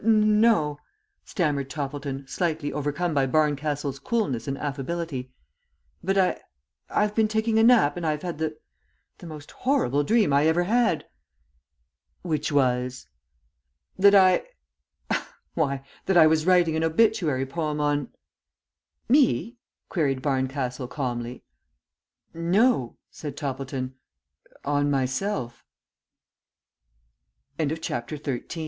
"No," 0.03 0.79
stammered 1.25 1.69
Toppleton, 1.69 2.27
slightly 2.27 2.73
overcome 2.73 3.13
by 3.13 3.27
Barncastle's 3.27 3.99
coolness 3.99 4.47
and 4.47 4.57
affability, 4.57 5.31
"but 6.03 6.17
I 6.17 6.41
I've 6.89 7.13
been 7.13 7.27
taking 7.27 7.59
a 7.59 7.63
nap 7.63 7.95
and 7.97 8.03
I've 8.03 8.23
had 8.23 8.39
the 8.39 8.57
the 9.19 9.27
most 9.27 9.51
horrible 9.51 10.03
dream 10.03 10.33
I 10.33 10.47
ever 10.47 10.63
had." 10.63 11.07
"Which 12.23 12.51
was?" 12.51 13.09
"That 13.99 14.15
I 14.15 14.43
ah 15.11 15.31
why, 15.53 15.85
that 16.07 16.17
I 16.17 16.25
was 16.25 16.47
writing 16.47 16.75
an 16.75 16.83
obituary 16.83 17.45
poem 17.45 17.79
on" 17.79 18.09
"Me?" 19.15 19.59
queried 19.87 20.23
Barncastle, 20.23 20.87
calmly. 20.89 21.43
"No," 22.33 22.97
said 23.11 23.37
Toppleton. 23.37 23.93
"On 24.65 24.89
myself." 24.89 25.63
CHAPTER 27.59 28.17
XIV. 28.17 28.23
THE 28.23 28.23
DINNER 28.23 28.33
AND 28.33 28.41
ITS 28.43 28.55
RESULT. 28.55 28.57